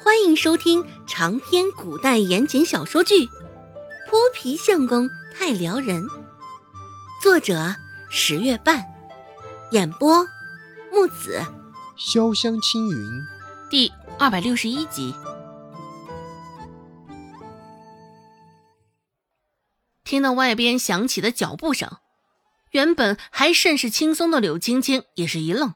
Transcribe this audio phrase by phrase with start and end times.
[0.00, 3.14] 欢迎收听长篇古代言情小说剧
[4.08, 6.04] 《泼皮相公太撩人》，
[7.20, 7.74] 作者
[8.08, 8.84] 十月半，
[9.72, 10.24] 演播
[10.92, 11.44] 木子
[11.98, 13.22] 潇湘青云，
[13.68, 15.12] 第二百六十一集。
[20.04, 21.98] 听到外边响起的脚步声，
[22.70, 25.74] 原本还甚是轻松的柳青青也是一愣，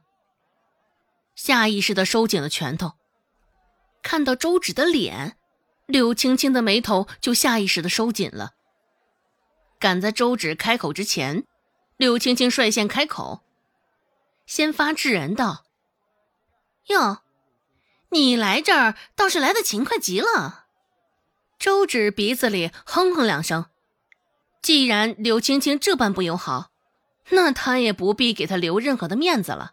[1.34, 2.92] 下意识的收紧了拳头。
[4.02, 5.36] 看到周芷的脸，
[5.86, 8.52] 柳青青的眉头就下意识的收紧了。
[9.78, 11.44] 赶在周芷开口之前，
[11.96, 13.42] 柳青青率先开口，
[14.46, 15.64] 先发制人道
[16.88, 17.22] ：“哟，
[18.10, 20.66] 你来这儿倒是来的勤快极了。”
[21.58, 23.66] 周芷鼻子里哼哼两声。
[24.60, 26.70] 既然柳青青这般不友好，
[27.30, 29.72] 那他也不必给她留任何的面子了。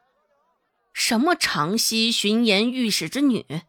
[0.93, 3.61] 什么长息巡盐御史之女？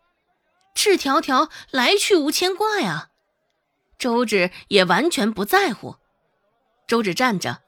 [0.80, 3.10] 赤条条来去无牵挂呀，
[3.98, 5.96] 周芷也完全不在乎。
[6.88, 7.62] 周芷站着，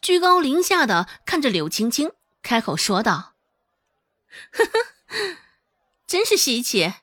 [0.00, 3.34] 居高临下的看着柳青青，开口说道
[4.52, 5.36] ：“呵呵，
[6.06, 6.94] 真是稀奇，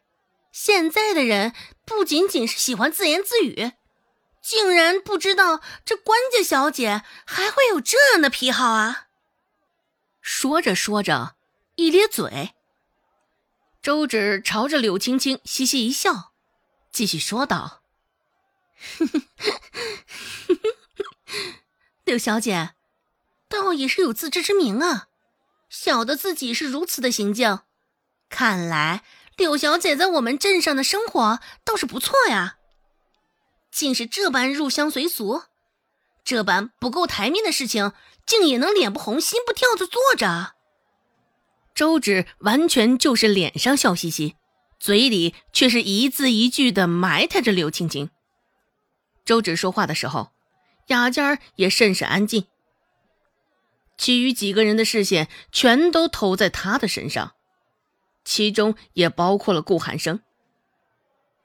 [0.53, 1.53] 现在的人
[1.85, 3.73] 不仅仅是喜欢自言自语，
[4.41, 9.07] 竟然不知道这官家小姐还会有这样的癖好啊！”
[10.23, 11.35] 说着说着，
[11.75, 12.55] 一咧嘴。
[13.81, 16.33] 周芷朝着柳青青嘻嘻一笑，
[16.91, 17.81] 继续说道
[22.03, 22.71] ：“柳小姐，
[23.47, 25.07] 倒也是有自知之明啊，
[25.69, 27.59] 晓得自己是如此的行径。
[28.27, 29.05] 看来
[29.37, 32.57] 柳小姐在我们镇上的生活倒是不错呀，
[33.71, 35.43] 竟是这般入乡随俗，
[36.25, 37.93] 这般不够台面的事情，
[38.25, 40.55] 竟也能脸不红心不跳的做着。”
[41.79, 44.35] 周芷完全就是脸上笑嘻嘻，
[44.81, 48.09] 嘴里却是一字一句的埋汰着柳青青。
[49.23, 50.33] 周芷说话的时候，
[50.87, 52.47] 雅间儿也甚是安静，
[53.97, 57.31] 其余几个人的视线全都投在他的身上，
[58.25, 60.19] 其中也包括了顾寒生。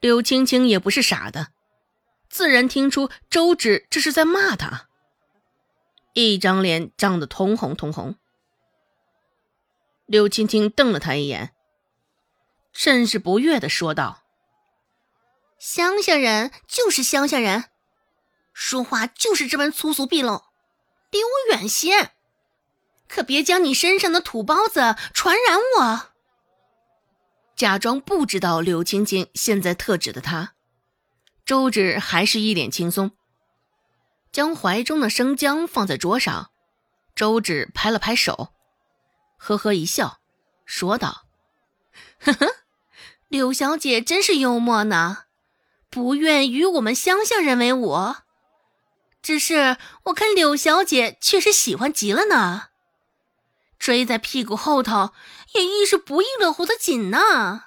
[0.01, 1.53] 柳青青也不是傻的，
[2.29, 4.89] 自然听出周芷这是在骂他，
[6.13, 8.17] 一张脸涨得通红通红。
[10.05, 11.53] 柳青青瞪了他一眼，
[12.71, 14.23] 甚是不悦的说道
[15.57, 17.65] ：“乡下人就是乡下人，
[18.53, 20.43] 说话就是这般粗俗鄙陋，
[21.09, 22.11] 离我远些，
[23.07, 26.11] 可别将你身上的土包子传染我。”
[27.57, 30.53] 假装不知道柳青青现在特指的他，
[31.45, 33.11] 周芷还是一脸轻松，
[34.31, 36.51] 将怀中的生姜放在桌上，
[37.15, 38.54] 周芷拍了拍手。
[39.37, 40.19] 呵呵一笑，
[40.65, 41.25] 说道
[42.19, 42.47] ：“呵呵，
[43.27, 45.25] 柳小姐真是幽默呢，
[45.89, 48.15] 不愿与我们乡下人为伍。
[49.21, 52.69] 只是我看柳小姐却是喜欢极了呢，
[53.77, 55.13] 追在屁股后头
[55.53, 57.65] 也亦是不亦乐乎的紧呢。”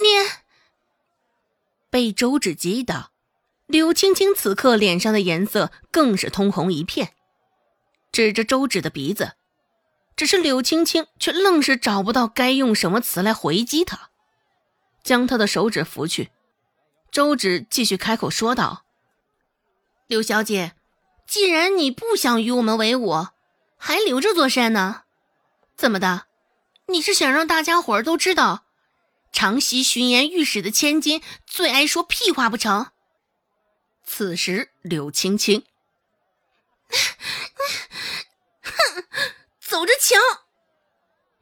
[0.00, 0.06] 你
[1.90, 3.10] 被周芷激的，
[3.66, 7.14] 柳青青此刻脸上的颜色更是通红一片，
[8.10, 9.34] 指着周芷的鼻子。
[10.20, 14.10] 只是柳青青却愣是找不到该用什么词来回击他，
[15.02, 16.30] 将他的手指拂去。
[17.10, 18.84] 周芷继续开口说道
[20.08, 20.74] ：“柳小姐，
[21.26, 23.28] 既然你不想与我们为伍，
[23.78, 25.04] 还留着做甚呢？
[25.74, 26.26] 怎么的？
[26.88, 28.66] 你是想让大家伙儿都知道，
[29.32, 32.88] 长溪巡盐御史的千金最爱说屁话不成？”
[34.04, 35.64] 此时，柳青青。
[39.80, 40.18] 走着瞧，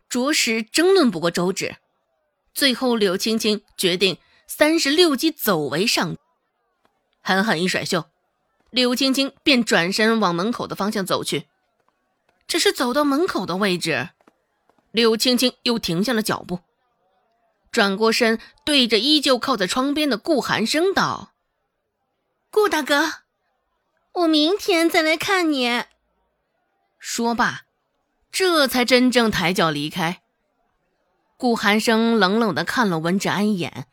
[0.09, 1.79] 着实争论不过周芷。
[2.55, 4.17] 最后，柳青青决定
[4.47, 6.17] 三十六计走为上，
[7.21, 8.05] 狠狠一甩袖，
[8.71, 11.49] 柳青青便转身往门口的方向走去。
[12.47, 14.11] 只是走到门口的位置，
[14.93, 16.61] 柳青青又停下了脚步，
[17.73, 21.33] 转过身对着依旧靠在窗边的顾寒生道
[22.53, 23.15] ：“顾大哥，
[24.13, 25.87] 我明天再来看你。”
[27.01, 27.65] 说罢。
[28.39, 30.23] 这才真正抬脚离开。
[31.37, 33.89] 顾寒生冷冷的看了温志安一眼，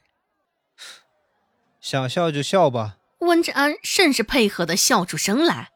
[1.82, 3.00] 想笑就笑吧。
[3.22, 5.72] 温志安甚是配合的笑出声来。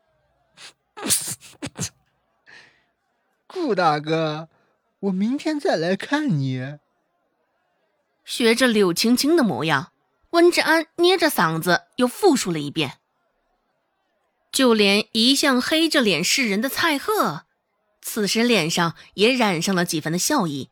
[3.48, 4.50] 顾大哥，
[5.00, 6.78] 我明天再来看你。
[8.24, 9.92] 学着柳青青的模样，
[10.30, 13.00] 温志安捏着嗓子又复述了一遍。
[14.52, 17.48] 就连一向黑着脸示人的蔡贺。
[18.10, 20.72] 此时脸上也染上了几分的笑意。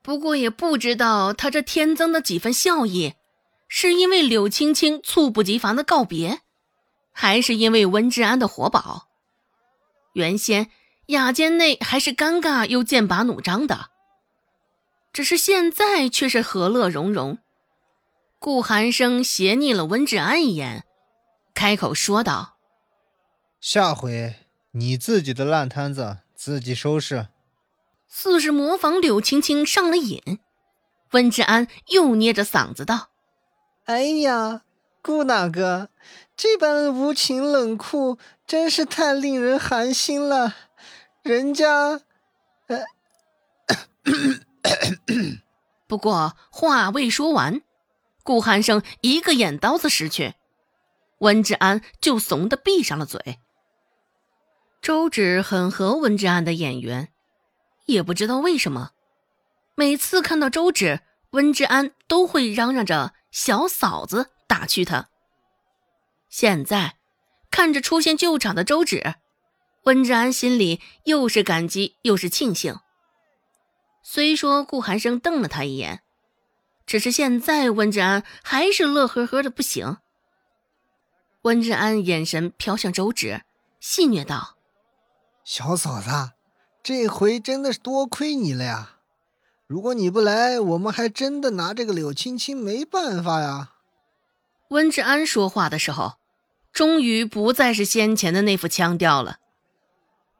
[0.00, 3.14] 不过也不知道他这天增的几分笑意，
[3.66, 6.42] 是因为柳青青猝不及防的告别，
[7.12, 9.08] 还是因为温之安的活宝？
[10.12, 10.70] 原先
[11.06, 13.90] 雅间内还是尴尬又剑拔弩张的，
[15.12, 17.38] 只是现在却是和乐融融。
[18.38, 20.84] 顾寒生斜睨了温志安一眼，
[21.52, 22.56] 开口说道
[23.60, 24.39] ：“下回
[24.72, 27.28] 你自己的烂摊子自己收拾。”
[28.12, 30.40] 似是模仿柳青青上了瘾，
[31.12, 33.10] 温志安又捏着嗓子道
[33.86, 34.62] ：“哎呀，
[35.00, 35.90] 顾大哥，
[36.36, 40.56] 这般无情冷酷，真是太令人寒心了。
[41.22, 42.00] 人家……
[42.66, 42.84] 呃，
[45.86, 47.62] 不过话未说完，
[48.24, 50.34] 顾寒生一个眼刀子使去，
[51.18, 53.38] 温志安就怂的闭上了嘴。
[54.90, 57.12] 周芷很合温之安的眼缘。”
[57.86, 58.90] 也不知道为什么，
[59.76, 65.08] 每次看到周芷，温之安都会嚷嚷着“小嫂子”打趣他。
[66.28, 66.96] 现在
[67.52, 69.14] 看着出现救场的周芷，
[69.84, 72.74] 温之安心里又是感激又是庆幸。
[74.02, 76.02] 虽说顾寒生瞪了他一眼，
[76.84, 79.98] 只是现在温之安还是乐呵呵的不行。
[81.42, 83.42] 温之安眼神飘向周芷，
[83.78, 84.56] 戏谑道
[85.44, 86.32] ：“小嫂子。”
[86.82, 88.96] 这回真的是多亏你了呀！
[89.66, 93.72] 如果你不来，我们还真的拿这个柳青青没办法呀。
[94.70, 96.14] 温志安说话的时候，
[96.72, 99.40] 终于不再是先前的那副腔调了。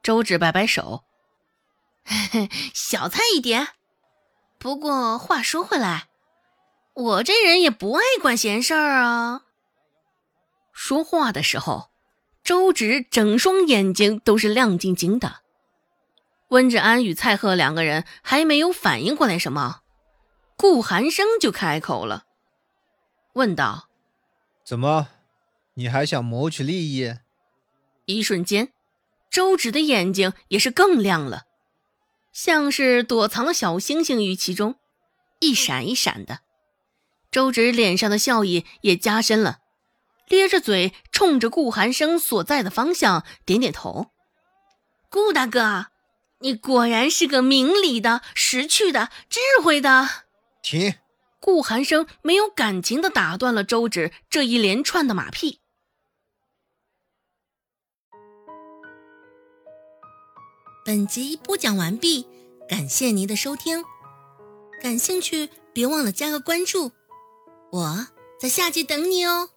[0.01, 1.03] 周芷摆摆手
[2.73, 3.67] ：“小菜一碟。
[4.57, 6.07] 不过话说回来，
[6.93, 9.43] 我这人也不爱管闲事儿啊。”
[10.73, 11.90] 说话的时候，
[12.43, 15.41] 周芷整双眼睛都是亮晶晶的。
[16.49, 19.81] 温志安与蔡贺两个人还没有反应过来什么，
[20.57, 22.25] 顾寒生就开口了，
[23.33, 23.87] 问道
[24.65, 25.07] ：“怎么，
[25.75, 27.15] 你还想谋取利益？”
[28.05, 28.73] 一瞬间，
[29.29, 31.43] 周芷的眼睛也是更亮了，
[32.33, 34.75] 像是躲藏了小星星于其中，
[35.39, 36.39] 一闪一闪的。
[37.31, 39.59] 周芷脸上的笑意也加深了，
[40.31, 44.07] 咧着嘴冲着顾寒生所在的方向点点头
[45.11, 45.87] ：“顾大哥。”
[46.43, 50.09] 你果然是个明理的、识趣的、智慧的。
[50.63, 50.95] 停！
[51.39, 55.59] 顾寒生没有感情的打断了周芷这一连串的马屁。
[60.83, 62.27] 本集播讲完毕，
[62.67, 63.83] 感谢您的收听。
[64.81, 66.91] 感兴趣，别忘了加个关注，
[67.71, 68.07] 我
[68.39, 69.51] 在下集等你哦。